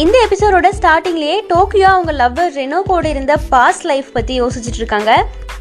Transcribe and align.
இந்த 0.00 0.16
எபிசோடோட 0.26 0.68
ஸ்டார்டிங்லேயே 0.76 1.34
டோக்கியோ 1.50 1.88
அவங்க 1.90 2.12
லவ்வர் 2.20 2.54
ரெனோ 2.60 2.78
கூட 2.88 3.04
இருந்த 3.08 3.32
பாஸ்ட் 3.52 3.84
லைஃப் 3.90 4.08
பற்றி 4.16 4.34
யோசிச்சுட்டு 4.40 4.80
இருக்காங்க. 4.80 5.10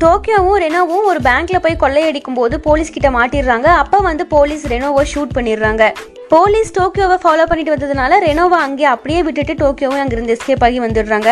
டோக்கியோவும் 0.04 0.58
ரெனோவும் 0.64 1.04
ஒரு 1.10 1.20
பேங்க்ல 1.28 1.58
போய் 1.66 1.78
கொள்ளையடிக்கும் 1.84 2.40
போது 2.40 2.56
போலீஸ் 2.68 2.94
கிட்ட 2.96 3.10
மாட்டிடுறாங்க. 3.18 3.68
அப்ப 3.84 4.00
வந்து 4.10 4.26
போலீஸ் 4.34 4.66
ரெனோவை 4.74 5.04
ஷூட் 5.14 5.36
பண்ணிடுறாங்க. 5.38 5.84
போலீஸ் 6.34 6.72
டோக்கியோவை 6.78 7.16
ஃபாலோ 7.24 7.44
பண்ணிட்டு 7.50 7.74
வந்ததுனால 7.74 8.18
ரெனோவா 8.26 8.60
அங்கே 8.68 8.86
அப்படியே 8.92 9.20
விட்டுட்டு 9.26 9.54
டோக்கியோவும் 9.62 10.02
அங்கிருந்து 10.04 10.36
எஸ்கேப் 10.36 10.64
ஆகி 10.68 10.78
வந்துடுறாங்க. 10.84 11.32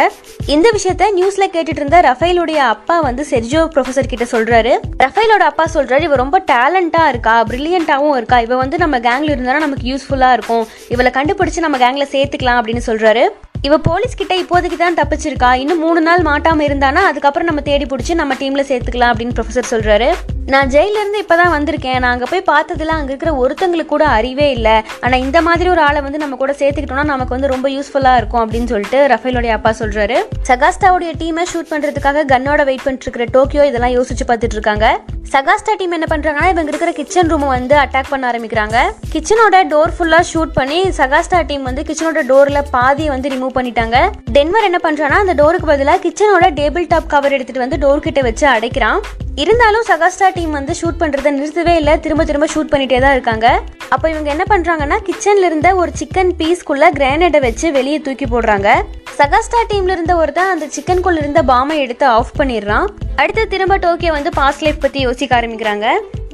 இந்த 0.55 0.67
விஷயத்த 0.77 1.03
நியூஸ்ல 1.17 1.45
கேட்டுட்டு 1.53 1.81
இருந்த 1.81 1.99
ரஃபேலுடைய 2.07 2.59
அப்பா 2.73 2.95
வந்து 3.07 3.23
செர்ஜோ 3.29 3.61
ப்ரொஃபசர் 3.75 4.11
கிட்ட 4.11 4.25
சொல்றாரு. 4.33 4.73
ரஃபேலோட 5.03 5.45
அப்பா 5.51 5.65
சொல்றாரு 5.75 6.05
இவ 6.09 6.15
ரொம்ப 6.23 6.39
டேலண்டா 6.51 7.03
இருக்கா 7.13 7.35
பிரில்லியண்டாவும் 7.51 8.15
இருக்கா. 8.19 8.39
இவ 8.39 8.55
வந்து 8.63 8.79
நம்ம 8.83 8.99
கேங்ல 9.07 9.33
இருந்தாலும் 9.35 9.65
நமக்கு 9.67 9.87
யூஸ்ஃபுல்லா 9.91 10.29
இருக்கும். 10.37 10.67
இவளை 10.95 11.11
கண்டுபிடிச்சு 11.17 11.65
நம்ம 11.65 11.79
கேங்ல 11.85 12.07
சேர்த்துக்கலாம் 12.15 12.59
அப்படின்னு 12.61 12.83
சொல்றாரு. 12.89 13.23
இவ 13.69 13.77
போலீஸ் 13.77 14.19
கிட்ட 14.19 14.35
இப்போதைக்கு 14.43 14.77
தான் 14.83 14.99
தப்பிச்சிருக்கா. 14.99 15.49
இன்னும் 15.63 15.81
மூணு 15.85 16.01
நாள் 16.01 16.27
மாட்டாம 16.29 16.63
இருந்தானா 16.69 17.01
அதுக்கப்புறம் 17.09 17.49
நம்ம 17.49 17.63
தேடி 17.69 17.87
பிடிச்சி 17.91 18.13
நம்ம 18.21 18.35
டீம்ல 18.43 18.65
சேர்த்துக்கலாம் 18.71 19.13
அப்படின்னு 19.13 19.37
ப்ரொஃபசர் 19.39 19.71
சொல்றாரு. 19.73 20.11
நான் 20.49 20.69
ஜெயிலிருந்து 20.73 20.99
இருந்து 21.01 21.21
இப்பதான் 21.23 21.51
வந்திருக்கேன். 21.55 21.97
நான் 22.01 22.13
அங்கே 22.13 22.27
போய் 22.31 22.41
பார்த்ததுலாம் 22.49 22.99
அங்கே 22.99 23.11
இருக்கிற 23.11 23.31
ஒருத்தங்களுக்கு 23.41 23.91
கூட 23.91 24.05
அறிவே 24.17 24.47
இல்லை. 24.55 24.73
ஆனால் 25.03 25.21
இந்த 25.25 25.39
மாதிரி 25.47 25.67
ஒரு 25.73 25.81
ஆளை 25.87 25.99
வந்து 26.05 26.21
நம்ம 26.23 26.35
கூட 26.41 26.53
சேர்த்துக்கிட்டோம்னா 26.61 27.03
நமக்கு 27.11 27.35
வந்து 27.35 27.51
ரொம்ப 27.51 27.67
யூஸ்ஃபுல்லாக 27.73 28.19
இருக்கும் 28.19 28.41
அப்படின்னு 28.43 28.71
சொல்லிட்டு 28.73 28.99
ரஃபேலோடைய 29.13 29.51
அப்பா 29.57 29.71
சொல்கிறாரு 29.81 30.17
சகாஸ்டாவுடைய 30.49 31.11
டீமை 31.21 31.43
ஷூட் 31.51 31.69
பண்ணுறதுக்காக 31.71 32.25
கன்னோட 32.33 32.63
வெயிட் 32.69 32.83
பண்ணிட்டு 32.85 33.07
இருக்கிற 33.07 33.27
டோக்கியோ 33.35 33.65
இதெல்லாம் 33.69 33.95
யோசிச்சு 33.97 34.27
பார்த்துட்டு 34.31 34.57
இருக்காங்க. 34.59 34.87
சகாஸ்டா 35.33 35.73
டீம் 35.79 35.95
என்ன 35.97 36.07
பண்ணுறாங்கன்னா 36.13 36.51
இவங்க 36.53 36.69
இருக்கிற 36.73 36.93
கிச்சன் 36.99 37.31
ரூமை 37.33 37.49
வந்து 37.57 37.75
அட்டாக் 37.83 38.11
பண்ண 38.13 38.25
ஆரம்பிக்கிறாங்க. 38.31 38.77
கிச்சனோட 39.13 39.63
டோர் 39.73 39.95
ஃபுல்லாக 39.97 40.29
ஷூட் 40.31 40.53
பண்ணி 40.59 40.81
சகாஸ்டா 40.99 41.41
டீம் 41.51 41.67
வந்து 41.69 41.85
கிச்சனோட 41.89 42.23
டோரில் 42.31 42.69
பாதியை 42.75 43.11
வந்து 43.15 43.31
ரிமூவ் 43.35 43.57
பண்ணிட்டாங்க. 43.59 43.97
டென்வர் 44.37 44.69
என்ன 44.71 44.81
பண்ணுறான்னா 44.87 45.19
அந்த 45.25 45.35
டோருக்கு 45.41 45.71
பதிலாக 45.73 46.03
கிச்சனோட 46.07 46.47
டேபிள் 46.61 46.91
டாப் 46.93 47.11
கவர் 47.15 47.35
எடுத்துட்டு 47.37 47.65
வந்து 47.65 47.81
டோர் 47.85 48.05
கிட்ட 48.07 48.21
வச்சு 48.29 48.47
அடைக்கிறான். 48.55 49.01
இருந்தாலும் 49.35 49.85
சகாஸ்டா 49.87 50.33
டீம் 50.33 50.51
வந்து 50.51 50.73
ஷூட் 50.81 50.99
பண்றதை 50.99 51.29
நிறுத்தவே 51.37 51.75
இல்லை. 51.75 51.99
திரும்ப 51.99 52.25
திரும்ப 52.25 52.47
ஷூட் 52.53 52.71
பண்ணிட்டே 52.71 52.99
தான் 52.99 53.11
இருக்காங்க. 53.11 53.61
அப்போ 53.89 54.09
இவங்க 54.09 54.29
என்ன 54.29 54.43
பண்றாங்கன்னா 54.49 54.97
கிச்சன்ல 55.07 55.43
இருந்த 55.43 55.75
ஒரு 55.75 55.91
சிக்கன் 55.99 56.31
பீஸ்க்குள்ள 56.39 56.87
கிரானைட்டை 56.99 57.39
வச்சு 57.39 57.71
வெளியே 57.71 57.99
தூக்கி 57.99 58.25
போடுறாங்க. 58.25 58.69
சகாஸ்டா 59.17 59.59
டீம்ல 59.69 59.89
இருந்த 59.89 60.15
ஒருத்தன் 60.15 60.49
அந்த 60.49 60.67
சிக்கனுக்குள்ள 60.75 61.17
இருந்த 61.17 61.43
பாமை 61.43 61.77
எடுத்து 61.77 62.05
ஆஃப் 62.05 62.31
பண்ணிடுறான். 62.37 62.87
அடுத்து 63.15 63.47
திரும்ப 63.47 63.77
டோக்கியோ 63.77 64.11
வந்து 64.11 64.29
பாஸ்ட் 64.29 64.61
லைஃப் 64.61 64.81
பத்தி 64.81 64.99
யோசிக்க 64.99 65.41
ஆரம்பிக்கிறாங்க. 65.41 65.87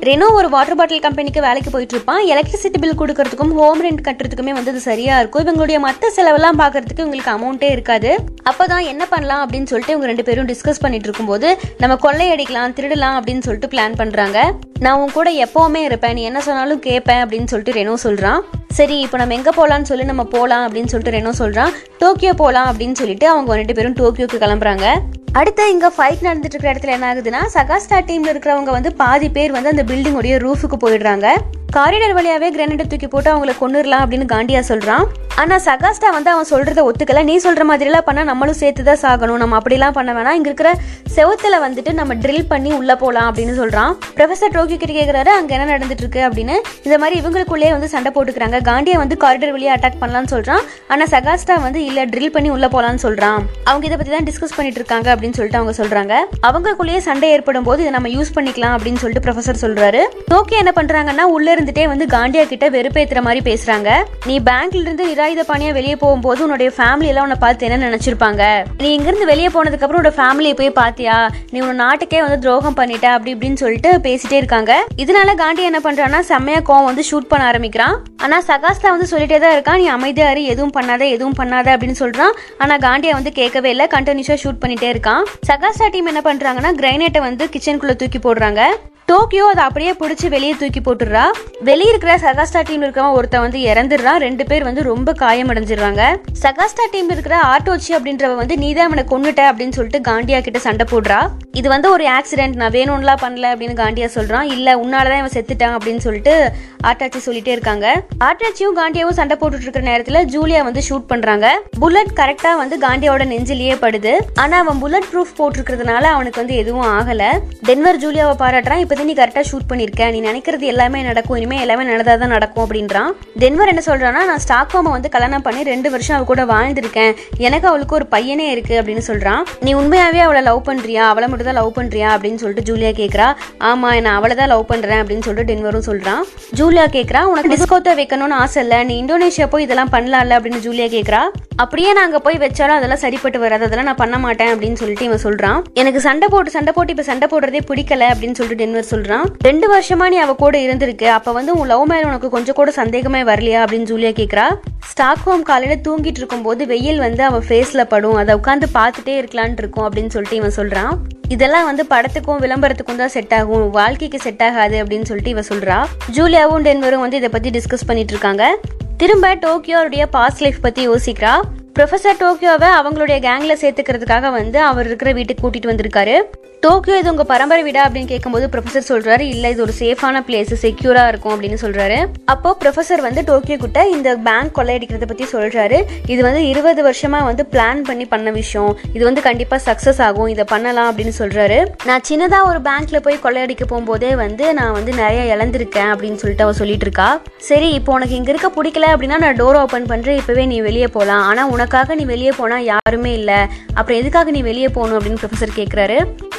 ரெனோ 0.05 0.25
ஒரு 0.37 0.47
வாட்டர் 0.53 0.77
பாட்டில் 0.79 1.03
கம்பெனிக்கு 1.05 1.39
வேலைக்கு 1.45 1.69
போயிட்டு 1.73 1.95
இருப்பான் 1.95 2.21
எலக்ட்ரிசிட்டி 2.33 2.79
பில் 2.81 2.99
கொடுக்கறதுக்கும் 2.99 3.53
ஹோம் 3.59 3.79
ரெண்ட் 3.85 4.03
கட்டுறதுக்குமே 4.07 4.53
வந்து 4.57 4.71
அது 4.73 4.81
சரியா 4.87 5.13
இருக்கும். 5.19 5.43
இவங்களுடைய 5.45 5.77
மற்ற 5.85 6.11
செலவெல்லாம் 6.17 6.59
பார்க்கறதுக்கு 6.61 7.03
இவங்களுக்கு 7.03 7.31
அமௌண்ட்டே 7.35 7.69
இருக்காது. 7.75 8.11
அப்பதான் 8.49 8.85
என்ன 8.91 9.05
பண்ணலாம் 9.13 9.41
அப்படின்னு 9.43 9.69
சொல்லிட்டு 9.71 9.93
இவங்க 9.95 10.09
ரெண்டு 10.11 10.27
பேரும் 10.27 10.49
டிஸ்கஸ் 10.51 10.83
பண்ணிட்டு 10.83 11.09
இருக்கும்போது 11.09 11.49
நம்ம 11.83 11.97
கொள்ளையடிக்கலாம் 12.05 12.75
திருடலாம் 12.79 13.17
அப்படின்னு 13.19 13.45
சொல்லிட்டு 13.47 13.71
பிளான் 13.73 13.99
பண்றாங்க. 14.03 14.39
நான் 14.85 14.99
உன் 15.01 15.17
கூட 15.17 15.31
எப்பவுமே 15.47 15.83
இருப்பேன். 15.89 16.15
நீ 16.19 16.23
என்ன 16.31 16.41
சொன்னாலும் 16.49 16.85
கேட்பேன் 16.87 17.23
அப்படின்னு 17.25 17.51
சொல்லிட்டு 17.53 17.77
ரெனோ 17.79 17.97
சொல்றான். 18.07 18.41
சரி 18.69 18.99
இப்போ 18.99 19.17
நம்ம 19.17 19.33
எங்க 19.33 19.51
போலாம்னு 19.57 19.89
சொல்லி 19.89 20.03
நம்ம 20.03 20.23
போலாம் 20.23 20.63
அப்படின்னு 20.67 20.85
சொல்லிட்டு 20.85 21.17
ரெனோ 21.17 21.31
சொல்றான். 21.39 21.71
டோக்கியோ 21.99 22.33
போலாம் 22.33 22.73
அப்படின்னு 22.73 22.91
சொல்லிட்டு 22.91 23.29
அவங்க 23.29 23.55
ரெண்டு 23.55 23.73
பேரும் 23.73 23.93
டோக்கியோக்கு 23.93 24.37
கிளம்புறாங்க. 24.43 24.85
அடுத்து 25.31 25.71
இங்க 25.71 25.87
ஃபைட் 25.97 26.25
நடந்துட்டு 26.27 26.55
இருக்கிற 26.55 26.73
இடத்துல 26.73 26.95
என்ன 26.97 27.13
ஆகுதுன்னா 27.13 27.41
சகாஸ்டா 27.53 27.99
டீம்ல 28.09 28.33
இருக்கிறவங்க 28.33 28.71
வந்து 28.77 28.93
பாதி 28.93 29.29
பேர் 29.29 29.51
வந்து 29.51 29.69
அந்த 29.69 29.83
பில்டிங் 29.83 30.17
உடைய 30.21 30.37
ரூஃபுக்கு 30.37 30.77
போயிடுறாங்க. 30.85 31.27
காரிடர் 31.75 32.13
வழியாவே 32.17 32.47
கிரானைட் 32.55 32.89
தூக்கி 32.91 33.07
போட்டு 33.13 33.29
அவங்கள 33.31 33.53
கொண்டுடலாம் 33.61 34.03
அப்படின்னு 34.03 34.25
காண்டியா 34.33 34.61
சொல்றான். 34.69 35.05
ஆனா 35.41 35.55
சகாஸ்டா 35.65 36.09
வந்து 36.15 36.29
அவன் 36.33 36.47
சொல்றத 36.51 36.79
ஒத்துக்கல. 36.89 37.21
நீ 37.29 37.33
சொல்ற 37.43 37.63
மாதிரி 37.69 37.89
எல்லாம் 37.89 38.05
பண்ணா 38.05 38.21
நம்மளும் 38.29 38.57
சேர்த்து 38.61 38.83
தான் 38.87 38.99
சாகணும். 39.01 39.41
நம்ம 39.41 39.57
அப்படிலாம் 39.59 39.95
பண்ண 39.97 40.11
வேணாம். 40.17 40.37
இங்க 40.39 40.49
இருக்கிற 40.49 40.69
செவத்துல 41.15 41.55
வந்துட்டு 41.65 41.91
நம்ம 41.99 42.13
ட்ரில் 42.23 42.47
பண்ணி 42.51 42.71
உள்ள 42.77 42.91
போலாம் 43.01 43.27
அப்படின்னு 43.29 43.53
சொல்றான். 43.59 43.91
ப்ரொஃபசர் 44.17 44.53
டோக்கியோ 44.55 44.77
கிட்ட 44.83 44.93
கேக்குறாரு 44.99 45.31
அங்க 45.39 45.53
என்ன 45.57 45.67
நடந்துட்டு 45.73 46.03
இருக்கு 46.05 46.21
அப்படின்னு. 46.27 46.55
இந்த 46.87 46.97
மாதிரி 47.01 47.15
இவங்களுக்குள்ளேயே 47.21 47.71
வந்து 47.75 47.89
சண்டை 47.93 48.11
போட்டுக்கிறாங்க. 48.15 48.59
காண்டியா 48.69 48.97
வந்து 49.03 49.17
காரிடர் 49.25 49.53
வழியா 49.57 49.73
அட்டாக் 49.75 49.99
பண்ணலாம்னு 50.01 50.31
சொல்றான். 50.35 50.63
ஆனா 50.87 51.05
சகாஸ்டா 51.15 51.57
வந்து 51.67 51.81
இல்ல 51.89 52.05
ட்ரில் 52.13 52.33
பண்ணி 52.37 52.51
உள்ள 52.55 52.69
போலாம்னு 52.77 53.03
சொல்றான். 53.07 53.39
அவங்க 53.69 53.85
இதை 53.89 53.97
பத்தி 53.97 54.13
தான் 54.15 54.27
டிஸ்கஸ் 54.31 54.57
பண்ணிட்டு 54.57 54.81
இருக்காங்க 54.83 55.07
அப்படின்னு 55.15 55.39
சொல்லிட்டு 55.39 55.61
அவங்க 55.61 55.75
சொல்றாங்க. 55.81 56.15
அவங்களுக்குள்ளேயே 56.49 57.03
சண்டை 57.09 57.29
ஏற்படும் 57.35 57.69
போது 57.69 57.81
இதை 57.85 57.93
நம்ம 57.99 58.13
யூஸ் 58.17 58.33
பண்ணிக்கலாம் 58.39 58.75
அப்படின்னு 58.77 59.03
சொல்லிட்டு 59.05 59.25
ப்ரொஃபசர் 59.27 59.63
சொல்றாரு. 59.65 60.03
டோக்கியோ 60.33 60.63
என்ன 60.65 60.73
பண்றாங்கன்னா 60.81 61.27
உள்ள 61.37 61.55
இருந்துட்டே 61.57 61.85
வந்து 61.93 62.07
காண்டியா 62.15 62.45
கிட்ட 62.51 62.65
வெறுப்பேத்துற 62.77 63.21
மாதிரி 63.27 63.41
பேசுறாங்க. 63.49 63.89
நீ 64.29 64.37
பேங்க்ல 64.49 64.83
இருந்து 64.85 65.07
நிராயுத 65.11 65.43
பாணியா 65.51 65.71
வெளியே 65.79 65.95
போகும்போது 66.03 66.43
உன்னுடைய 66.47 66.71
ஃபேமிலி 66.77 67.09
எல்லாம் 67.11 67.25
உன்னை 67.27 67.39
பார்த்து 67.45 67.67
என்ன 67.69 67.89
நினைச்சிருப்பாங்க? 67.89 68.43
நீ 68.83 68.89
இங்கிருந்து 68.97 69.29
வெளியே 69.31 69.49
போனதுக்கு 69.55 69.85
அப்புறம் 69.85 70.01
உன்னோட 70.01 70.13
ஃபேமிலியை 70.19 70.55
போய் 70.59 70.71
பாத்தியா 70.81 71.17
நீ 71.53 71.59
உன் 71.67 71.81
நாட்டுக்கே 71.83 72.21
வந்து 72.25 72.39
துரோகம் 72.45 72.77
பண்ணிட்ட 72.79 73.07
அப்படி 73.15 73.33
இப்படின்னு 73.35 73.61
சொல்லிட்டு 73.63 73.91
பேசிட்டே 74.07 74.37
இருக்காங்க. 74.41 74.71
இதனால 75.03 75.35
காண்டியா 75.43 75.69
என்ன 75.71 75.81
பண்றான்னா 75.87 76.19
செம்மையா 76.31 76.61
கோவம் 76.69 76.89
வந்து 76.89 77.05
ஷூட் 77.09 77.29
பண்ண 77.31 77.45
ஆரம்பிக்கிறான். 77.51 77.95
ஆனா 78.25 78.37
சகாஸ்தா 78.49 78.89
வந்து 78.95 79.09
சொல்லிட்டே 79.13 79.39
தான் 79.45 79.55
இருக்கான். 79.57 79.79
நீ 79.83 79.87
அமைதியா 79.97 80.29
இரு 80.31 80.43
எதுவும் 80.53 80.75
பண்ணாத 80.77 81.03
எதுவும் 81.15 81.37
பண்ணாத 81.39 81.67
அப்படின்னு 81.75 82.01
சொல்றான். 82.03 82.35
ஆனா 82.57 82.75
காண்டியா 82.87 83.15
வந்து 83.19 83.33
கேட்கவே 83.39 83.71
இல்லை 83.75 83.87
கண்டினியூஸா 83.95 84.37
ஷூட் 84.43 84.61
பண்ணிட்டே 84.65 84.89
இருக்கான். 84.93 85.23
சகாஸ்டா 85.49 85.89
டீம் 85.95 86.11
என்ன 86.13 86.23
பண்றாங்கன்னா 86.29 86.73
கிரைனேட்டை 86.81 87.23
வந்து 87.29 87.45
கிச்சனுக்குள்ள 87.55 87.95
தூக்கி 88.03 88.21
போடுறாங்க. 88.27 88.63
டோக்கியோ 89.11 89.45
அதை 89.45 89.63
அப்படியே 89.63 89.91
பிடிச்சி 89.91 90.27
வெளியே 90.27 90.55
தூக்கி 90.59 90.79
போட்டுடுறா. 90.79 91.23
வெளியே 91.59 91.89
இருக்கிற 91.89 92.15
சகாஸ்டா 92.15 92.61
டீம்ல 92.61 92.87
இருக்கவன் 92.87 93.11
ஒருத்தன் 93.11 93.41
வந்து 93.41 93.59
இறந்துடுறான் 93.59 94.15
ரெண்டு 94.15 94.45
பேர் 94.45 94.63
வந்து 94.63 94.83
ரொம்ப 94.83 95.11
காயமடைஞ்சிடுறாங்க. 95.11 96.01
சகாஸ்டா 96.41 96.83
டீம்ல 96.91 97.15
இருக்கிற 97.15 97.39
ஆட்டோச்சி 97.43 97.87
அப்படின்றவ 97.87 98.35
வந்து 98.35 98.57
நீதான் 98.57 98.85
அவனை 98.85 99.03
கொன்னுட்ட 99.11 99.35
அப்படின்னு 99.35 99.71
சொல்லிட்டு 99.71 100.11
காண்டியா 100.11 100.41
கிட்ட 100.41 100.59
சண்டை 100.59 100.85
போடுறா. 100.91 101.29
இது 101.51 101.69
வந்து 101.69 101.91
ஒரு 101.91 102.05
ஆக்சிடென்ட் 102.07 102.55
நான் 102.55 102.71
வேணும்லாம் 102.71 103.21
பண்ணல 103.21 103.51
அப்படின்னு 103.53 103.77
காண்டியா 103.83 104.09
சொல்றான். 104.15 104.41
இல்ல 104.41 104.75
உன்னாலதான் 104.75 105.17
இவன் 105.17 105.35
செத்துட்டான் 105.35 105.77
அப்படின்னு 105.77 105.97
சொல்லிட்டு 105.97 106.51
ஆட்டாச்சி 106.87 107.19
சொல்லிட்டே 107.25 107.47
இருக்காங்க. 107.47 108.03
ஆட்டாச்சியும் 108.19 108.77
காண்டியாவும் 108.79 109.19
சண்டை 109.19 109.37
போட்டுட்டு 109.37 109.61
இருக்கிற 109.61 109.85
நேரத்துல 109.91 110.25
ஜூலியா 110.35 110.63
வந்து 110.63 110.81
ஷூட் 110.89 111.07
பண்றாங்க. 111.07 111.61
புல்லட் 111.79 112.15
கரெக்டா 112.15 112.55
வந்து 112.57 112.77
காண்டியாவோட 112.79 113.25
நெஞ்சிலேயே 113.27 113.75
படுது. 113.85 114.13
ஆனா 114.35 114.57
அவன் 114.57 114.79
புல்லட் 114.79 115.09
ப்ரூஃப் 115.13 115.35
போட்டிருக்கிறதுனால 115.37 116.03
அவனுக்கு 116.17 116.39
வந்து 116.39 116.55
எதுவும் 116.55 116.99
ஆகல. 116.99 117.23
டென்வர் 117.65 118.03
ஜூலியாவை 118.03 118.35
பாராட்டுறான். 118.43 118.79
இப்போ 118.79 118.95
நீ 119.05 119.13
கரெக்டாக 119.19 119.45
ஷூட் 119.51 119.67
பண்ணிருக்க. 119.69 120.11
நீ 120.11 120.19
நினைக்கிறது 120.29 120.65
எல்லாமே 120.73 121.01
நடக்கும். 121.01 121.37
இனிமேல் 121.39 121.63
எல்லாமே 121.65 121.83
நல்லதா 121.89 122.15
தான் 122.15 122.33
நடக்கும் 122.35 122.63
அப்படின்றான். 122.65 123.11
டென்வர் 123.43 123.71
என்ன 123.73 123.81
சொல்றான்னா 123.89 124.21
நான் 124.29 124.43
ஸ்டாக்ஹோமை 124.45 124.91
வந்து 124.95 125.09
கல்யாணம் 125.15 125.45
பண்ணி 125.47 125.63
ரெண்டு 125.63 125.91
வருஷம் 125.93 126.15
அவள் 126.15 126.29
கூட 126.31 126.45
வாழ்ந்திருக்கேன். 126.53 127.13
எனக்கு 127.47 127.67
அவளுக்கு 127.71 127.95
ஒரு 127.99 128.07
பையனே 128.15 128.47
இருக்கு 128.55 128.75
அப்படின்னு 128.81 129.03
சொல்றான். 129.09 129.43
நீ 129.67 129.73
உண்மையாவே 129.81 130.21
அவளை 130.27 130.41
லவ் 130.49 130.61
பண்றியா? 130.69 131.03
அவளை 131.11 131.27
மட்டும் 131.29 131.49
தான் 131.49 131.59
லவ் 131.61 131.71
பண்றியா? 131.79 132.09
அப்படின்னு 132.15 132.41
சொல்லிட்டு 132.43 132.67
ஜூலியா 132.71 132.91
கேட்குறா 133.01 133.27
ஆமா 133.71 133.89
நான் 134.05 134.17
அவளை 134.19 134.35
தான் 134.41 134.51
லவ் 134.53 134.65
பண்ணுறேன் 134.71 135.01
அப்படின்னு 135.03 135.25
சொல்லிட்டு 135.27 135.51
டென்வரும் 135.51 135.87
சொல்றான். 135.89 136.23
ஜூலியா 136.59 136.85
கேட்குறா 136.97 137.23
உனக்கு 137.31 137.53
டிஸ்கோத்தை 137.55 137.93
வைக்கணும்னு 138.01 138.39
ஆசை 138.43 138.61
இல்ல. 138.63 138.83
நீ 138.89 138.95
இந்தோனேஷியா 139.03 139.47
போய் 139.53 139.65
இதெல்லாம் 139.67 139.93
பண்ணலாம்ல? 139.95 140.37
அப்படின்னு 140.39 140.65
ஜூலியா 140.67 140.89
கேட்குறா 140.95 141.21
அப்படியே 141.63 141.91
நாங்க 141.97 142.17
போய் 142.25 142.37
வச்சாலும் 142.43 142.77
அதெல்லாம் 142.79 143.01
சரிப்பட்டு 143.03 143.39
வராது. 143.43 143.65
அதெல்லாம் 143.67 143.87
நான் 143.89 144.01
பண்ண 144.01 144.17
மாட்டேன் 144.25 144.51
அப்படின்னு 144.53 144.79
சொல்லிட்டு 144.81 145.05
இவன் 145.05 145.23
சொல்றான். 145.25 145.59
எனக்கு 145.81 145.99
சண்டை 146.07 146.27
போட்டு 146.33 146.55
சண்டை 146.55 146.71
போட்டு 146.75 146.93
இப்போ 146.93 147.05
சண்டை 147.09 147.27
போடுறதே 147.31 147.61
பிடிக்கல 147.69 148.09
அப்படின்னு 148.13 148.37
சொல்லிட்டு 148.39 148.61
டென்வர் 148.63 148.86
சொல்றான் 148.91 149.25
ரெண்டு 149.39 149.79
வருஷமா 149.79 150.07
நீ 150.07 150.17
அவ 150.17 150.33
கூட 150.33 150.57
இருந்திருக்கு. 150.57 151.05
அப்ப 151.05 151.31
வந்து 151.31 151.55
உன் 151.55 151.67
லவ் 151.67 151.87
மேல 151.87 152.07
உனக்கு 152.07 152.29
கொஞ்சம் 152.29 152.55
கூட 152.55 152.71
சந்தேகமே 152.71 153.21
வரலையா? 153.21 153.65
அப்படின்னு 153.65 153.89
ஜூலியா 153.91 154.13
கேக்குறா. 154.13 154.55
ஸ்டாக் 154.83 155.23
ஹோம் 155.23 155.43
காலையில 155.43 155.81
தூங்கிட்டு 155.87 156.05
இருக்கும்போது 156.05 156.65
வெயில் 156.65 156.97
வந்து 156.97 157.23
அவ 157.23 157.39
ஃபேஸ்ல 157.39 157.83
படும். 157.83 158.15
அதை 158.15 158.35
உட்காந்து 158.35 158.63
பார்த்துட்டே 158.73 159.17
இருக்கலான் 159.21 159.51
இருக்கும் 159.57 159.91
அப்படின்னு 159.91 160.09
சொல்லிட்டு 160.09 160.35
இவன் 160.35 160.51
சொல்றான். 160.55 160.97
இதெல்லாம் 161.29 161.65
வந்து 161.65 161.85
படத்துக்கும் 161.89 162.41
விளம்பரத்துக்கும் 162.41 162.95
தான் 162.95 163.09
செட் 163.09 163.33
ஆகும். 163.33 163.69
வாழ்க்கைக்கு 163.69 164.19
செட் 164.19 164.43
ஆகாது 164.43 164.83
அப்படின்னு 164.83 165.05
சொல்லிட்டு 165.05 165.29
இவ 165.29 165.39
சொல்றா. 165.39 165.85
ஜூலியாவும் 166.13 166.61
டென்வரும் 166.61 166.99
வந்து 166.99 167.17
இதை 167.17 167.29
பத்தி 167.29 167.49
டிஸ்கஸ் 167.49 167.87
பண்ணிட்டு 167.87 168.11
இருக்காங்க. 168.11 168.57
திரும்ப 168.97 169.35
டோக்கியோருடைய 169.35 170.05
பாஸ்ட் 170.05 170.41
லைஃப் 170.41 170.61
பத்தி 170.61 170.89
யோசிக்கிறா. 170.89 171.41
ப்ரொஃபசர் 171.77 172.19
டோக்கியோவை 172.21 172.69
அவங்களுடைய 172.77 173.17
கேங்கில் 173.25 173.59
சேர்த்துக்கிறதுக்காக 173.63 174.31
வந்து 174.39 174.59
அவர் 174.69 174.87
இருக்கிற 174.89 175.09
வீட்டுக்கு 175.17 175.41
கூட்டிகிட்டு 175.43 175.71
வந்திருக்காரு. 175.71 176.15
டோக்கியோ 176.63 176.95
இது 176.99 177.09
உங்கள் 177.11 177.27
பரம்பரை 177.31 177.63
வீடா 177.65 177.81
அப்படின்னு 177.87 178.09
கேட்கும்போது 178.11 178.45
ப்ரொஃபசர் 178.53 178.85
சொல்கிறாரு 178.89 179.23
இல்லை 179.33 179.49
இது 179.53 179.61
ஒரு 179.65 179.73
சேஃபான 179.79 180.21
பிளேஸ் 180.27 180.53
செக்யூராக 180.63 181.11
இருக்கும் 181.11 181.33
அப்படின்னு 181.33 181.57
சொல்கிறாரு 181.63 181.97
அப்போ 182.33 182.49
ப்ரொஃபசர் 182.61 183.01
வந்து 183.07 183.21
டோக்கியோ 183.27 183.57
கிட்ட 183.63 183.81
இந்த 183.95 184.09
பேங்க் 184.27 184.53
கொள்ளையடிக்கிறத 184.57 185.07
பற்றி 185.11 185.25
சொல்கிறாரு 185.33 185.79
இது 186.13 186.21
வந்து 186.27 186.41
இருபது 186.51 186.83
வருஷமாக 186.87 187.27
வந்து 187.29 187.43
பிளான் 187.53 187.83
பண்ணி 187.89 188.07
பண்ண 188.13 188.31
விஷயம். 188.39 188.71
இது 188.95 189.03
வந்து 189.09 189.23
கண்டிப்பாக 189.27 189.61
சக்சஸ் 189.67 190.01
ஆகும் 190.07 190.31
இதை 190.33 190.45
பண்ணலாம் 190.53 190.89
அப்படின்னு 190.91 191.13
சொல்கிறாரு 191.21 191.59
நான் 191.91 192.05
சின்னதாக 192.09 192.49
ஒரு 192.51 192.61
பேங்க்ல 192.69 193.01
போய் 193.07 193.21
கொள்ளையடிக்க 193.27 193.67
போகும்போதே 193.73 194.11
வந்து 194.23 194.47
நான் 194.61 194.75
வந்து 194.79 194.93
நிறைய 195.01 195.21
இழந்திருக்கேன் 195.35 195.91
அப்படின்னு 195.93 196.19
சொல்லிட்டு 196.23 196.47
அவள் 196.47 196.59
சொல்லிட்டு 196.61 196.87
இருக்கா. 196.89 197.09
சரி 197.51 197.71
இப்போ 197.79 197.93
உனக்கு 197.99 198.17
இங்கே 198.21 198.33
இருக்க 198.35 198.51
பிடிக்கல 198.57 198.91
அப்படின்னா 198.95 199.21
நான் 199.27 199.39
டோர் 199.43 199.61
ஓப்பன் 199.63 199.89
பண்ணுறேன் 199.93 200.19
இப்போவே 200.23 200.45
நீ 200.55 200.59
வெளியே 200.69 200.89
போகலாம் 200.97 201.23
ஆனால் 201.29 201.49
உனக்கு 201.53 201.65
உனக்காக 201.67 201.95
நீ 201.99 202.03
வெளியே 202.11 202.31
போனால் 202.37 202.65
யாருமே 202.73 203.09
இல்லை. 203.19 203.39
அப்புறம் 203.77 203.97
எதுக்காக 204.01 204.31
நீ 204.35 204.41
வெளியே 204.47 204.67
போகணும் 204.75 204.97
அப்படின்னு 204.97 205.21
ப்ரொஃபசர் 205.23 205.51
கேட்குறாரு 205.57 205.97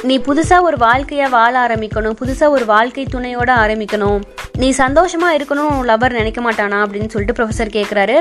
நீ 0.09 0.15
புதுசாக 0.27 0.65
ஒரு 0.67 0.77
வாழ்க்கைய 0.85 1.23
வாழ 1.35 1.53
ஆரம்பிக்கணும் 1.65 2.15
புதுசாக 2.21 2.55
ஒரு 2.55 2.65
வாழ்க்கை 2.71 3.03
துணையோட 3.15 3.49
ஆரம்பிக்கணும். 3.63 4.19
நீ 4.61 4.67
சந்தோஷமா 4.79 5.29
இருக்கணும் 5.37 5.75
லவர் 5.89 6.17
நினைக்க 6.19 6.41
மாட்டானா 6.45 6.79
அப்படின்னு 6.85 7.11
சொல்லிட்டு 7.15 7.37
ப்ரொஃபசர் 7.39 7.71
கேட்குறாரு 7.77 8.15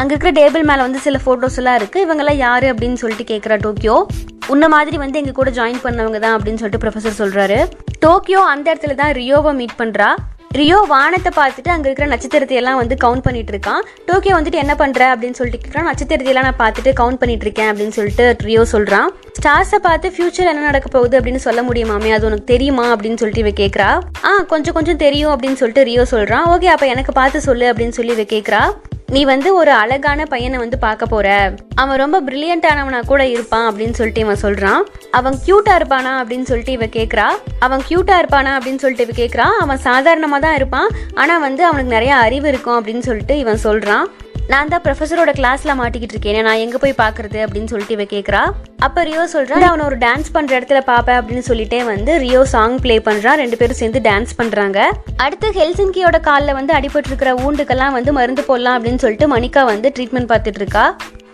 அங்க 0.00 0.10
இருக்கிற 0.14 0.32
டேபிள் 0.40 0.66
மேல 0.70 0.86
வந்து 0.86 1.00
சில 1.06 1.18
ஃபோட்டோஸ் 1.24 1.58
எல்லாம் 1.62 1.78
இருக்கு. 1.80 1.98
இவங்கெல்லாம் 2.06 2.40
யாரு 2.46 2.68
அப்படின்னு 2.74 3.00
சொல்லிட்டு 3.02 3.26
கேட்குறா 3.32 3.58
டோக்கியோ. 3.66 3.96
உன்ன 4.54 4.68
மாதிரி 4.74 4.96
வந்து 5.04 5.20
எங்க 5.22 5.34
கூட 5.40 5.50
ஜாயின் 5.58 5.82
பண்ணவங்க 5.86 6.20
தான் 6.26 6.36
அப்படின்னு 6.36 6.60
சொல்லிட்டு 6.62 6.84
ப்ரொஃபசர் 6.84 7.20
சொல்கிறாரு 7.22 7.58
டோக்கியோ 8.04 8.42
அந்த 8.54 8.66
இடத்துல 8.72 8.96
தான் 9.02 9.12
ரியோவை 9.20 9.54
மீட் 9.62 9.80
பண்ணுறா 9.82 10.10
ரியோ 10.60 10.78
வானத்தை 10.88 11.30
பார்த்துட்டு 11.36 11.70
அங்கே 11.74 11.86
இருக்கிற 11.88 12.06
நட்சத்திரத்தை 12.06 12.56
எல்லாம் 12.56 12.78
வந்து 12.80 12.94
கவுண்ட் 13.04 13.24
பண்ணிட்டு 13.26 13.52
இருக்கான் 13.52 13.82
டோக்கியோ 14.06 14.34
வந்துட்டு 14.38 14.58
என்ன 14.62 14.74
பண்ற 14.74 15.00
அப்படின்னு 15.14 15.38
சொல்லிட்டு 15.38 15.60
கேட்குறான் 15.62 15.88
நட்சத்திரத்தை 15.90 16.30
எல்லாம் 16.32 16.46
நான் 16.48 16.60
பார்த்துட்டு 16.62 16.90
கவுண்ட் 17.00 17.20
பண்ணிட்டு 17.20 17.44
இருக்கேன் 17.44 17.70
அப்படின்னு 17.70 17.94
சொல்லிட்டு 17.98 18.36
ரியோ 18.48 18.62
சொல்றான். 18.72 19.08
ஸ்டார்ஸை 19.38 19.78
பார்த்து 19.82 20.12
ஃபியூச்சர் 20.16 20.50
என்ன 20.52 20.60
நடக்க 20.60 20.88
போகுது 20.88 21.20
அப்படின்னு 21.20 21.42
சொல்ல 21.46 21.62
முடியுமாமே 21.62 22.10
அது 22.12 22.26
உனக்கு 22.26 22.44
தெரியுமா 22.44 22.86
அப்படின்னு 22.94 23.20
சொல்லிட்டு 23.22 23.44
இவ 23.44 23.52
கேட்குறா 23.62 23.90
ஆ 24.24 24.32
கொஞ்சம் 24.52 24.74
கொஞ்சம் 24.74 24.96
தெரியும் 24.96 25.34
அப்படின்னு 25.34 25.60
சொல்லிட்டு 25.62 25.84
ரியோ 25.84 26.04
சொல்றான். 26.10 26.46
ஓகே 26.54 26.70
அப்போ 26.74 26.86
எனக்கு 26.86 27.12
பார்த்து 27.12 27.40
சொல்லு 27.40 27.72
அப்படின்னு 27.72 27.96
சொல்லி 27.98 28.12
இவ 28.12 28.22
கேட்குறா 28.22 28.62
நீ 29.14 29.24
வந்து 29.24 29.54
ஒரு 29.54 29.72
அழகான 29.72 30.24
பையனை 30.24 30.58
வந்து 30.58 30.78
பார்க்க 30.78 31.06
போற. 31.06 31.54
அவன் 31.74 31.98
ரொம்ப 31.98 32.22
பிரில்லியண்டானவனா 32.22 33.00
கூட 33.06 33.26
இருப்பான் 33.26 33.74
அப்படின்னு 33.74 33.92
சொல்லிட்டு 33.92 34.20
இவன் 34.20 34.40
சொல்றான். 34.42 34.82
அவன் 35.10 35.34
கியூட்டா 35.46 35.74
இருப்பானா 35.80 36.12
அப்படின்னு 36.20 36.42
சொல்லிட்டு 36.42 36.72
இவ 36.72 36.86
கேக்குறா. 36.86 37.26
அவன் 37.58 37.82
கியூட்டா 37.88 38.16
இருப்பானா 38.22 38.52
அப்படின்னு 38.56 38.82
சொல்லிட்டு 38.84 39.06
இவ 39.08 39.24
கேக்குறா. 39.24 39.48
அவன் 39.58 39.80
சாதாரணமா 39.84 40.38
தான் 40.38 40.54
இருப்பான். 40.54 40.88
ஆனா 41.14 41.38
வந்து 41.38 41.64
அவனுக்கு 41.64 41.92
நிறைய 41.92 42.14
அறிவு 42.14 42.48
இருக்கும் 42.48 42.78
அப்படின்னு 42.78 42.98
சொல்லிட்டு 42.98 43.38
இவன் 43.38 43.58
சொல்றான். 43.64 44.04
நான் 44.50 44.70
தான் 44.72 44.82
ப்ரொஃபஸரோட 44.84 45.30
கிளாஸ்ல 45.38 45.72
மாட்டிக்கிட்டு 45.80 46.14
இருக்கேன் 46.14 46.46
நான் 46.46 46.62
எங்க 46.62 46.76
போய் 46.82 47.00
பாக்குறது 47.02 47.38
அப்படின்னு 47.44 47.70
சொல்லிட்டு 47.72 47.96
இவ 47.96 48.04
கேக்குறா. 48.14 48.40
அப்ப 48.86 49.04
ரியோ 49.08 49.22
சொல்றான் 49.34 49.66
அவன் 49.68 49.84
ஒரு 49.86 49.96
டான்ஸ் 50.04 50.32
பண்ற 50.36 50.50
இடத்துல 50.58 50.80
பாப்பேன் 50.88 51.18
அப்படின்னு 51.20 51.44
சொல்லிட்டே 51.48 51.80
வந்து 51.90 52.12
ரியோ 52.24 52.40
சாங் 52.54 52.76
ப்ளே 52.84 52.96
பண்றான் 53.08 53.40
ரெண்டு 53.42 53.58
பேரும் 53.60 53.80
சேர்ந்து 53.80 54.02
டான்ஸ் 54.08 54.36
பண்றாங்க. 54.40 54.78
அடுத்து 55.24 55.48
ஹெல்சின்கியோட 55.60 56.20
கால்ல 56.28 56.58
வந்து 56.60 56.74
அடிபட்டு 56.78 57.10
இருக்கிற 57.12 57.32
ஊண்டுக்கெல்லாம் 57.44 57.96
வந்து 57.98 58.12
மருந்து 58.18 58.44
போடலாம் 58.50 58.78
அப்படின்னு 58.78 59.02
சொல்லிட்டு 59.04 59.28
மணிக்கா 59.36 59.64
வந்து 59.72 59.92
ட்ரீட்மெண்ட் 59.98 60.32
பார்த்துட்டு 60.34 60.62
இருக்கா. 60.64 60.84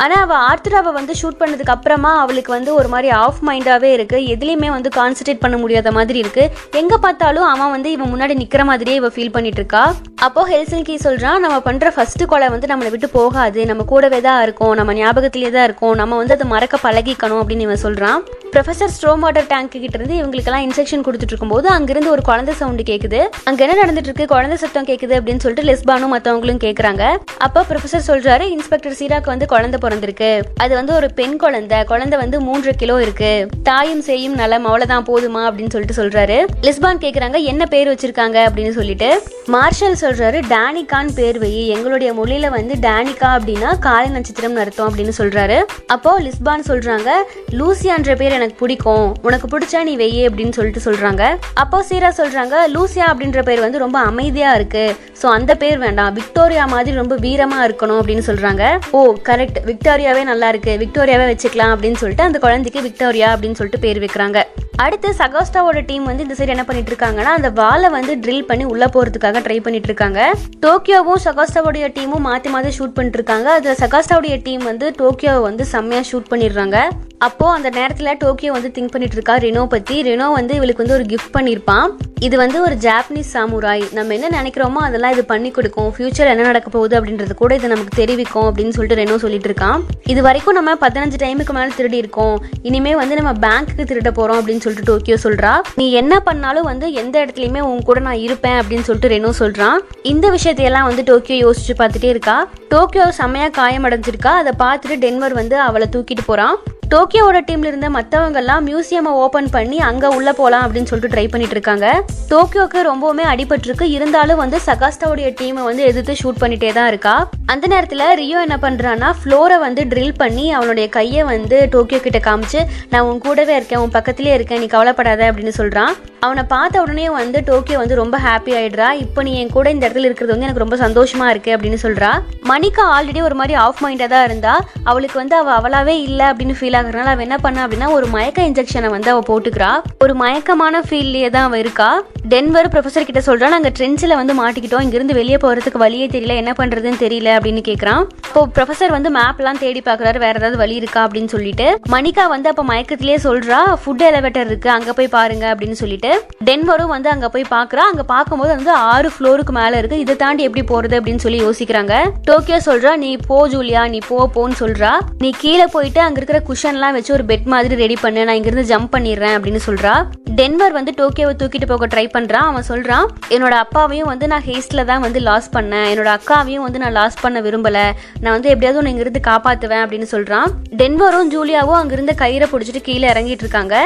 ஆனால் 0.05 0.23
அவள் 0.25 0.43
ஆர்த்ராவை 0.49 0.91
வந்து 0.99 1.12
ஷூட் 1.21 1.41
பண்ணதுக்கு 1.41 1.75
அப்புறமா 1.75 2.11
அவளுக்கு 2.23 2.50
வந்து 2.56 2.71
ஒரு 2.81 2.89
மாதிரி 2.95 3.09
ஆஃப் 3.23 3.41
மைண்டாகவே 3.49 3.91
இருக்குது 3.97 4.27
எதுலேயுமே 4.35 4.69
வந்து 4.77 4.91
கான்சன்ட்ரேட் 4.99 5.43
பண்ண 5.45 5.56
முடியாத 5.62 5.93
மாதிரி 5.99 6.19
இருக்குது 6.25 6.50
எங்கே 6.83 6.99
பார்த்தாலும் 7.06 7.49
அவன் 7.53 7.73
வந்து 7.77 7.91
இவன் 7.97 8.12
முன்னாடி 8.12 8.37
நிற்கிற 8.43 8.65
மாதிரியே 8.71 8.99
இவள் 9.00 9.15
ஃபீல் 9.17 9.35
பண்ணிட்டு 9.37 9.61
இருக்கா 9.62 9.85
அப்போ 10.27 10.43
ஹெல்சன்கி 10.53 10.95
சொல்கிறான் 11.06 11.43
நம்ம 11.45 11.56
பண்ணுற 11.67 11.89
ஃபஸ்ட்டு 11.97 12.29
கொலை 12.31 12.47
வந்து 12.55 12.71
நம்மளை 12.71 12.91
விட்டு 12.95 13.09
போகாது. 13.19 13.61
நம்ம 13.71 13.83
கூடவே 13.93 14.21
தான் 14.21 14.41
இருக்கும். 14.47 14.75
நம்ம 14.79 14.95
ஞாபகத்திலே 15.00 15.50
தான் 15.56 15.67
இருக்கும். 15.69 15.95
நம்ம 16.01 16.17
வந்து 16.21 16.35
அதை 16.37 16.47
மறக்க 16.55 16.77
பழகிக்கணும் 16.87 17.41
அப்படின்னு 17.43 17.67
இவன் 17.69 17.83
சொல்கிறான் 17.85 18.21
ப்ரொஃபசர் 18.53 18.89
ஸ்ட்ரோம் 19.00 19.19
வாட்டர் 19.19 19.47
டேங்க் 19.47 19.71
கிட்ட 19.71 19.99
இருந்து 19.99 20.15
இவங்களுக்கெல்லாம் 20.15 20.69
இன்செக்ஷன் 20.69 21.06
கொடுத்துட்டு 21.06 21.27
இருக்கும்போது 21.27 21.69
அங்கிருந்து 21.69 22.11
ஒரு 22.11 22.23
குழந்தை 22.23 22.55
சவுண்டு 22.55 22.83
கேக்குது. 22.83 23.29
அங்க 23.45 23.67
என்ன 23.67 23.83
நடந்துட்டு 23.83 23.97
இருக்கு 23.97 24.27
குழந்தை 24.27 24.56
சத்தம் 24.56 24.85
கேக்குது 24.85 25.15
அப்படின்னு 25.17 25.39
சொல்லிட்டு 25.39 25.73
லெஸ்பானும் 25.73 26.15
மத்தவங்களும் 26.15 26.61
கேக்குறாங்க. 26.65 27.17
அப்போ 27.39 27.65
ப்ரொஃபசர் 27.69 28.00
சொல்றாரு 28.06 28.41
இன்ஸ்பெக்டர் 28.41 28.93
சீராக்கு 28.93 29.25
வந்து 29.25 29.47
குழந்தை 29.47 29.81
பிறந்திருக்கு. 29.83 30.41
அது 30.56 30.75
வந்து 30.75 30.95
ஒரு 30.95 31.12
பெண் 31.15 31.37
குழந்தை. 31.37 31.85
குழந்தை 31.85 32.19
வந்து 32.19 32.41
மூன்று 32.41 32.75
கிலோ 32.75 33.03
இருக்கு. 33.03 33.49
தாயும் 33.62 34.00
செய்யும் 34.00 34.35
நலம் 34.35 34.65
அவ்வளவுதான் 34.65 35.05
போதுமா? 35.05 35.53
அப்படின்னு 35.53 35.71
சொல்லிட்டு 35.71 36.03
சொல்றாரு. 36.03 36.47
லிஸ்பான் 36.62 37.03
கேக்குறாங்க 37.05 37.43
என்ன 37.43 37.67
பேர் 37.67 37.94
வச்சிருக்காங்க? 37.94 38.49
அப்படின்னு 38.49 38.71
சொல்லிட்டு. 38.71 39.23
மார்ஷல் 39.47 39.97
சொல்றாரு 40.01 40.43
டேனிகான் 40.49 41.09
பேர் 41.15 41.39
வை. 41.39 41.69
எங்களுடைய 41.69 42.12
மொழியில 42.12 42.49
வந்து 42.51 42.75
டேனிகா 42.75 43.39
அப்படின்னா 43.39 43.79
காலை 43.79 44.11
நட்சத்திரம் 44.11 44.56
அர்த்தம் 44.56 44.94
அப்படின்னு 44.94 45.12
சொல்றாரு. 45.19 45.65
அப்போ 45.87 46.21
லிஸ்பான் 46.21 46.61
சொல்றாங்க 46.67 47.11
லூசியான்ற 47.51 48.17
பேர் 48.17 48.37
எனக்கு 48.38 48.56
பிடிக்கும். 48.62 49.06
உனக்கு 49.29 49.49
பிடிச்சா 49.55 49.82
நீ 49.88 49.94
வெய்யே 50.02 50.25
அப்படின்னு 50.31 50.56
சொல்லிட்டு 50.58 50.85
சொல்றாங்க. 50.88 51.23
அப்போ 51.64 51.81
சீரா 51.90 52.12
சொல்றாங்க 52.20 52.56
லூசியா 52.76 53.06
அப்படின்ற 53.12 53.43
பேர் 53.49 53.64
வந்து 53.67 53.85
ரொம்ப 53.85 53.99
அமைதியா 54.11 54.52
இருக்கு. 54.58 54.85
ஸோ 55.23 55.26
அந்த 55.38 55.52
பேர் 55.62 55.79
வேண்டாம். 55.87 56.12
விக்டோரியா 56.20 56.67
மாதிரி 56.75 56.96
ரொம்ப 57.02 57.17
வீரமா 57.26 57.61
இருக்கணும் 57.69 58.00
அப்படின்னு 58.02 58.26
சொல்றாங்க. 58.31 58.64
ஓ 58.99 59.00
கரெக்ட் 59.31 59.61
விக்டோரியாவே 59.70 60.23
நல்லா 60.32 60.49
இருக்கு. 60.55 60.75
விக்டோரியாவே 60.85 61.26
வச்சுக்கலாம் 61.32 61.75
அப்படின்னு 61.75 62.00
சொல்லிட்டு 62.05 62.29
அந்த 62.29 62.40
குழந்தைக்கு 62.46 62.82
விக்டோரியா 62.88 63.31
அப்படின்னு 63.35 63.58
சொல்லிட்டு 63.61 63.85
பேர் 63.87 64.02
வைக்கிறாங்க. 64.05 64.41
அடுத்து 64.84 65.08
சகோஸ்டாவோட 65.20 65.79
டீம் 65.88 66.05
வந்து 66.08 66.25
இந்த 66.25 66.34
சைடு 66.38 66.52
என்ன 66.55 66.64
பண்ணிட்டு 66.67 66.91
இருக்காங்கன்னா 66.93 67.32
அந்த 67.38 67.49
வாலை 67.61 67.88
வந்து 67.96 68.12
ட்ரில் 68.25 68.46
பண்ணி 68.50 68.64
உள்ள 68.73 68.84
போறதுக்காக 68.94 69.41
ட்ரை 69.46 69.56
பண்ணிட்டு 69.64 69.88
இருக்காங்க 69.91 70.20
டோக்கியோவும் 70.64 71.23
சகோஸ்டாவோடைய 71.26 71.87
டீமும் 71.96 72.26
மாத்தி 72.29 72.50
மாத்தி 72.55 72.73
ஷூட் 72.79 72.94
பண்ணிட்டு 72.96 73.20
இருக்காங்க 73.20 73.49
அதுல 73.58 73.75
சகோஸ்டாவுடைய 73.84 74.37
டீம் 74.46 74.64
வந்து 74.70 74.88
டோக்கியோவை 75.00 75.43
வந்து 75.49 75.67
செம்மையா 75.75 76.02
ஷூட் 76.11 76.31
பண்ணிடுறாங்க. 76.32 76.79
அப்போ 77.26 77.47
அந்த 77.55 77.69
நேரத்துல 77.76 78.11
டோக்கியோ 78.23 78.50
வந்து 78.56 78.70
திங்க் 78.75 78.93
பண்ணிட்டு 78.94 79.17
இருக்கா 79.19 79.35
ரெனோ 79.44 79.62
பத்தி. 79.73 79.94
ரெனோ 80.09 80.26
வந்து 80.37 80.53
இவளுக்கு 80.59 80.82
வந்து 80.82 80.97
ஒரு 80.99 81.06
கிஃப்ட் 81.12 81.32
பண்ணியிருப்பான் 81.37 81.88
இது 82.26 82.37
வந்து 82.43 82.59
ஒரு 82.67 82.75
ஜாப்பனீஸ் 82.85 83.32
சாமுராய் 83.35 83.82
நம்ம 83.97 84.15
என்ன 84.17 84.29
நினைக்கிறோமோ 84.37 84.81
அதெல்லாம் 84.87 85.12
இது 85.15 85.23
பண்ணி 85.32 85.50
கொடுக்கும். 85.56 85.91
ஃபியூச்சர் 85.94 86.31
என்ன 86.32 86.47
நடக்க 86.49 86.69
போகுது 86.76 86.94
அப்படின்றது 86.99 87.35
கூட 87.41 87.53
இது 87.59 87.73
நமக்கு 87.73 87.93
தெரிவிக்கும் 88.00 88.47
அப்படின்னு 88.49 88.75
சொல்லிட்டு 88.76 88.99
ரெனோ 89.00 89.17
சொல்லிட்டு 89.25 89.49
இருக்கான். 89.50 89.82
இது 90.12 90.23
வரைக்கும் 90.29 90.56
நம்ம 90.59 90.75
பதினஞ்சு 90.85 91.19
டைமுக்கு 91.25 91.56
மேல 91.59 91.75
திருடி 91.79 91.99
இருக்கோம். 92.05 92.37
இனிமே 92.70 92.94
வந்து 93.03 93.19
நம்ம 93.20 93.32
பேங்க்குக்கு 93.44 93.88
திருட 93.91 94.12
போறோம் 94.20 94.41
அப்படின்னு 94.41 94.65
சொல்லிட்டு 94.67 94.88
டோக்கியோ 94.93 95.19
சொல்றா. 95.26 95.53
நீ 95.82 95.87
என்ன 96.03 96.15
பண்ணாலும் 96.31 96.69
வந்து 96.73 96.88
எந்த 97.03 97.17
இடத்துலயுமே 97.25 97.62
உன் 97.70 97.87
கூட 97.91 98.00
நான் 98.09 98.25
இருப்பேன் 98.26 98.59
அப்படின்னு 98.62 98.88
சொல்லிட்டு 98.88 99.12
ரெனோ 99.17 99.32
சொல்றான். 99.43 99.79
இந்த 100.15 100.26
விஷயத்தையெல்லாம் 100.38 100.88
வந்து 100.91 101.05
டோக்கியோ 101.12 101.38
யோசிச்சு 101.44 101.76
பார்த்துட்டே 101.82 102.11
இருக்கா. 102.17 102.38
டோக்கியோ 102.75 103.06
செம்மையா 103.20 103.50
காயமடைஞ்சிருக்கா. 103.61 104.35
அதை 104.43 104.55
பார்த்துட்டு 104.65 104.99
டென்வர் 105.06 105.41
வந்து 105.43 105.59
அவளை 105.69 105.88
தூக்கிட்டு 105.97 106.26
போறான். 106.32 106.56
டோக்கியோவோட 106.93 107.38
டீம்ல 107.46 107.70
இருந்த 107.70 107.88
மத்தவங்க 107.96 108.38
எல்லாம் 108.43 108.62
மியூசியமை 108.67 109.11
ஓபன் 109.23 109.49
பண்ணி 109.55 109.79
அங்க 109.88 110.08
உள்ள 110.17 110.31
போலாம் 110.38 110.62
அப்படின்னு 110.64 110.90
சொல்லிட்டு 110.90 111.12
ட்ரை 111.14 111.25
பண்ணிட்டு 111.32 111.55
இருக்காங்க. 111.56 111.87
டோக்கியோக்கு 112.31 112.79
ரொம்பவுமே 112.88 113.25
அடிபட்டிருக்கு. 113.32 113.87
இருந்தாலும் 113.96 114.40
வந்து 114.43 114.58
சகாஸ்டாவுடைய 114.67 115.31
டீமை 115.40 115.62
வந்து 115.69 115.82
எதிர்த்து 115.90 116.14
ஷூட் 116.20 116.40
பண்ணிட்டே 116.43 116.70
தான் 116.79 116.88
இருக்கா. 116.93 117.14
அந்த 117.52 117.64
நேரத்துல 117.73 118.06
ரியோ 118.20 118.38
என்ன 118.46 118.56
பண்ணுறான்னா 118.62 119.11
ஃப்ளோரை 119.19 119.58
வந்து 119.67 119.85
ட்ரில் 119.90 120.17
பண்ணி 120.23 120.46
அவனுடைய 120.58 120.87
கையை 120.96 121.25
வந்து 121.32 121.58
டோக்கியோ 121.75 122.00
கிட்ட 122.06 122.20
காமிச்சு 122.29 122.62
நான் 122.93 123.06
உன் 123.08 123.20
கூடவே 123.26 123.55
இருக்கேன் 123.58 123.82
உன் 123.84 123.94
பக்கத்திலே 123.99 124.32
இருக்கேன் 124.38 124.62
நீ 124.64 124.69
கவலைப்படாத 124.76 125.29
அப்படின்னு 125.32 125.55
சொல்றான். 125.61 125.93
அவனை 126.26 126.43
பார்த்த 126.55 126.82
உடனே 126.84 127.06
வந்து 127.19 127.38
டோக்கியோ 127.50 127.79
வந்து 127.82 128.00
ரொம்ப 128.02 128.17
ஹாப்பி 128.26 128.52
ஆயிடுறா. 128.61 128.88
இப்போ 129.05 129.20
நீ 129.29 129.34
என் 129.43 129.55
கூட 129.58 129.69
இந்த 129.76 129.84
இடத்துல 129.88 130.08
இருக்கிறது 130.11 130.34
வந்து 130.34 130.49
எனக்கு 130.49 130.64
ரொம்ப 130.64 130.79
சந்தோஷமா 130.87 131.29
இருக்கு 131.34 131.52
அப்படின்னு 131.56 131.81
சொல்றா. 131.87 132.11
மணிக்கா 132.52 132.87
ஆல்ரெடி 132.96 133.23
ஒரு 133.29 133.38
மாதிரி 133.43 133.55
ஆஃப் 133.67 133.84
மைண்டா 133.84 134.08
தான் 134.17 134.26
இருந்தா 134.31 134.56
அவளுக்கு 134.91 135.17
வந்து 135.23 135.37
அவ 135.43 135.52
அவளாவே 135.61 135.96
இல்லை 136.08 136.26
அப்படின்னு 136.32 136.58
ஃபீல் 136.58 136.76
ஆகுறதுனால 136.79 137.13
அவ 137.15 137.23
என்ன 137.23 137.39
பண்ணா 137.39 137.67
அப்படின்னா 137.67 137.89
ஒரு 137.91 138.07
மயக்க 138.07 138.43
இன்ஜெக்ஷனை 138.43 138.91
வந்து 138.97 139.11
அவ 139.11 139.23
போட்டுக்கிறா. 139.31 139.71
ஒரு 139.99 140.15
மயக்கமான 140.15 140.83
ஃபீல்ட்லயே 140.89 141.31
தான் 141.31 141.47
அவ 141.49 141.59
இருக்கா. 141.59 141.91
டென்வர் 142.33 142.69
ப்ரொஃபஸர் 142.73 143.07
கிட்ட 143.09 143.21
சொல்றா 143.27 143.49
நாங்க 143.53 143.69
ட்ரென்ச்சில் 143.77 144.15
வந்து 144.21 144.35
மாட்டிக்கிட்டோம். 144.39 144.83
இங்கிருந்து 144.85 145.15
வெளியே 145.19 145.37
போறதுக்கு 145.43 145.79
வழியே 145.83 146.07
தெரியல. 146.07 146.35
என்ன 146.43 146.53
பண்றதுன்னு 146.59 146.99
தெரியல 147.03 147.29
அப்படின்னு 147.37 147.61
கேக்குறான். 147.69 148.03
இப்போ 148.27 148.41
ப்ரொஃபசர் 148.57 148.93
வந்து 148.95 149.11
மேப்லாம் 149.17 149.61
தேடி 149.63 149.81
பாக்குறாரு. 149.87 150.19
வேற 150.25 150.35
ஏதாவது 150.41 150.57
வழி 150.57 150.75
இருக்கா 150.75 151.01
அப்படின்னு 151.07 151.31
சொல்லிட்டு. 151.35 151.67
மணிக்கா 151.95 152.25
வந்து 152.29 152.49
அப்ப 152.53 152.65
மயக்கத்திலேயே 152.70 153.19
சொல்றா 153.27 153.61
ஃபுட் 153.82 154.05
எலவேட்டர் 154.08 154.49
இருக்கு. 154.51 154.70
அங்க 154.70 154.93
போய் 154.99 155.08
பாருங்க 155.15 155.55
அப்படின்னு 155.55 155.79
சொல்லிட்டு. 155.82 156.11
டென்வரும் 156.49 156.93
வந்து 156.94 157.11
அங்க 157.15 157.29
போய் 157.29 157.47
பாக்குறா. 157.51 157.85
அங்க 157.93 158.05
பார்க்கும்போது 158.13 158.53
வந்து 158.56 158.73
ஆறு 158.93 159.11
ஃப்ளோருக்கு 159.15 159.55
மேல 159.61 159.79
இருக்கு. 159.79 159.99
இதை 159.99 160.17
தாண்டி 160.25 160.49
எப்படி 160.49 160.65
போறது 160.73 160.99
அப்படின்னு 161.01 161.25
சொல்லி 161.27 161.41
யோசிக்கிறாங்க. 161.47 161.94
டோக்கியோ 162.31 162.61
சொல்றா 162.69 162.97
நீ 163.05 163.13
போ 163.31 163.41
ஜூலியா. 163.55 163.85
நீ 163.94 164.01
போ 164.11 164.20
போன்னு 164.37 164.61
சொல்றா. 164.63 164.93
நீ 165.19 165.32
கீழே 165.39 165.69
போயிட்டு 165.77 166.01
அங்க 166.01 166.20
இருக்கிற 166.23 166.43
குஷன்லாம் 166.51 166.99
வச்சு 166.99 167.17
ஒரு 167.19 167.27
பெட் 167.32 167.49
மாதிரி 167.55 167.81
ரெடி 167.85 167.99
பண்ணு. 168.05 168.25
நான் 168.25 168.41
இங்கிருந்து 168.43 168.69
ஜம்ப் 168.75 168.94
பண்ணிடுறேன் 168.99 169.37
அப்படின்னு 169.39 169.65
சொல்றா. 169.70 169.97
டென்வர் 170.43 170.79
வந்து 170.81 170.93
டோக்கியோவை 171.03 171.37
தூக்கிட்டு 171.41 171.67
போக 171.67 171.87
ட்ரை 171.87 172.06
பண்ணுறான் 172.19 172.48
அவன் 172.51 172.69
சொல்கிறான் 172.70 173.06
என்னோட 173.34 173.55
அப்பாவையும் 173.65 174.10
வந்து 174.13 174.27
நான் 174.34 174.46
ஹேஸ்டில் 174.51 174.87
தான் 174.93 175.03
வந்து 175.06 175.20
லாஸ் 175.31 175.51
பண்ணேன். 175.56 175.89
என்னோட 175.93 176.10
அக்காவையும் 176.19 176.65
வந்து 176.67 176.82
நான் 176.82 176.96
லாஸ் 177.01 177.19
பண்ண 177.25 177.39
விரும்பலை. 177.46 177.87
நான் 178.22 178.34
வந்து 178.37 178.53
எப்படியாவது 178.53 178.81
உன்னை 178.81 178.93
இங்கிருந்து 178.94 179.22
காப்பாற்றுவேன் 179.31 179.82
அப்படின்னு 179.84 180.08
சொல்கிறான் 180.15 180.48
டென்வரும் 180.81 181.31
ஜூலியாவும் 181.34 181.79
அங்கிருந்து 181.81 182.15
கயிறை 182.22 182.48
பிடிச்சிட்டு 182.53 182.82
கீழே 182.89 183.06
இறங்கிட்டு 183.13 183.44
இருக்காங்க. 183.46 183.77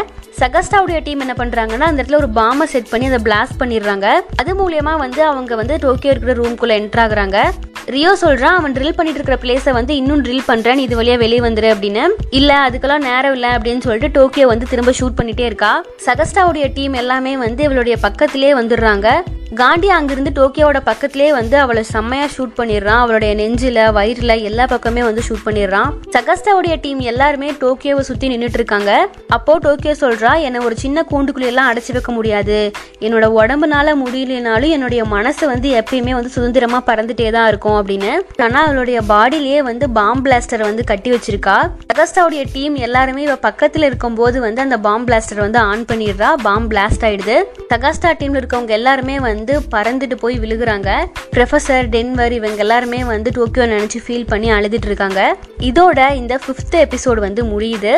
சகஸ்டாவுடைய 0.40 0.98
டீம் 1.06 1.24
என்ன 1.24 1.34
பண்ணுறாங்கன்னா 1.40 1.88
அந்த 1.90 1.98
இடத்துல 2.00 2.20
ஒரு 2.22 2.30
பாம்பை 2.38 2.66
செட் 2.74 2.90
பண்ணி 2.92 3.08
அதை 3.10 3.20
பிளாஸ்ட் 3.28 3.60
பண்ணிடுறாங்க. 3.62 4.06
அது 4.42 4.50
மூலியமாக 4.62 5.02
வந்து 5.04 5.22
அவங்க 5.30 5.54
வந்து 5.62 5.76
டோக்கியோ 5.84 6.14
இருக்கிற 6.14 6.34
ரூம்குள்ளே 6.40 6.76
என்ட்ராகிறாங்க 6.82 7.38
ரியோ 7.94 8.10
சொல்றான் 8.20 8.56
அவன் 8.58 8.72
ட்ரில் 8.72 8.96
பண்ணிட்டு 8.98 9.20
இருக்கிற 9.20 9.36
பிளேஸை 9.42 9.72
வந்து 9.78 9.96
இன்னும் 9.96 10.22
ட்ரில் 10.24 10.46
பண்றேன் 10.46 10.78
இது 10.78 10.94
வழியா 11.02 11.16
வெளியே 11.18 11.40
வந்துரு 11.40 11.68
அப்படின்னு. 11.74 12.04
இல்ல 12.30 12.68
அதுக்கெல்லாம் 12.68 13.06
நேரம் 13.08 13.32
இல்லை 13.32 13.50
அப்படின்னு 13.50 13.84
சொல்லிட்டு 13.86 14.08
டோக்கியோ 14.18 14.46
வந்து 14.46 14.66
திரும்ப 14.70 14.92
ஷூட் 15.00 15.18
பண்ணிட்டே 15.20 15.44
இருக்கா. 15.50 15.84
சகஸ்டாவுடைய 16.06 16.66
டீம் 16.74 16.92
எல்லாமே 16.92 17.36
வந்து 17.36 17.62
இவளுடைய 17.64 17.96
பக்கத்திலே 17.96 18.52
வந்துடுறாங்க. 18.54 19.08
காண்டி 19.60 19.88
அங்கிருந்து 19.94 20.30
டோக்கியோட 20.36 20.78
பக்கத்துலேயே 20.86 21.30
வந்து 21.38 21.56
அவளை 21.62 21.82
செம்மையா 21.82 22.26
ஷூட் 22.34 22.52
பண்ணிடுறான். 22.58 23.00
அவளுடைய 23.04 23.32
நெஞ்சில 23.40 23.80
வயிறுல 23.96 24.34
எல்லா 24.42 24.64
பக்கமே 24.66 25.02
வந்து 25.02 25.22
ஷூட் 25.28 25.42
பண்ணிடுறான். 25.46 25.90
சகஸ்தாவுடைய 26.16 26.74
டீம் 26.80 27.00
எல்லாருமே 27.10 27.48
டோக்கியோவை 27.62 28.02
சுத்தி 28.08 28.28
நின்றுட்டு 28.32 28.58
இருக்காங்க 28.60 28.92
அப்போ 29.28 29.58
டோக்கியோ 29.58 29.94
சொல்றா 30.00 30.40
என்னை 30.46 30.60
ஒரு 30.66 30.76
சின்ன 30.76 31.04
கூண்டுக்குள்ள 31.10 31.48
எல்லாம் 31.52 31.68
அடைச்சி 31.72 31.92
வைக்க 31.96 32.12
முடியாது. 32.12 32.58
என்னோட 33.00 33.28
உடம்புனால 33.40 33.94
முடியலனாலும் 34.04 34.74
என்னுடைய 34.76 35.04
மனசு 35.04 35.44
வந்து 35.52 35.70
எப்பயுமே 35.80 36.14
வந்து 36.18 36.32
சுதந்திரமா 36.36 36.80
பறந்துட்டே 36.86 37.28
தான் 37.36 37.48
இருக்கும் 37.48 37.76
அப்படின்னு. 37.80 38.14
ஆனா 38.46 38.62
அவளுடைய 38.64 39.00
பாடியிலேயே 39.12 39.62
வந்து 39.62 39.88
பாம் 39.90 40.24
பிளாஸ்டர் 40.24 40.66
வந்து 40.68 40.84
கட்டி 40.84 41.10
வச்சிருக்கா. 41.10 41.58
சகஸ்தாவுடைய 41.90 42.44
டீம் 42.52 42.74
எல்லாருமே 42.88 43.22
இவ 43.22 43.36
பக்கத்துல 43.48 43.90
இருக்கும்போது 43.90 44.40
வந்து 44.40 44.60
அந்த 44.66 44.78
பாம் 44.88 45.06
பிளாஸ்டர் 45.06 45.44
வந்து 45.46 45.58
ஆன் 45.58 45.84
பண்ணிடுறா. 45.84 46.32
பாம் 46.48 46.70
பிளாஸ்ட் 46.70 47.06
ஆயிடுது. 47.10 47.38
சகஸ்தா 47.74 48.12
டீம்ல 48.22 48.42
இருக்கவங்க 48.42 48.74
எல்லாருமே 48.80 49.20
வந்து 49.20 49.40
வந்து 49.42 49.60
பறந்துட்டு 49.74 50.14
போய் 50.14 50.38
விழுகுறாங்க. 50.38 50.90
ப்ரொஃபசர் 51.32 51.86
டென்வர் 51.94 52.30
இவங்க 52.30 52.56
எல்லாருமே 52.56 53.04
வந்து 53.04 53.30
டோக்கியோ 53.34 53.66
நினச்சி 53.66 53.98
ஃபீல் 54.06 54.26
பண்ணி 54.26 54.52
அழுதுட்டு 54.52 54.88
இருக்காங்க. 54.90 55.36
இதோட 55.58 56.14
இந்த 56.14 56.40
ஃபிஃப்த் 56.44 56.76
எபிசோடு 56.84 57.20
வந்து 57.28 57.44
முடியுது. 57.44 57.92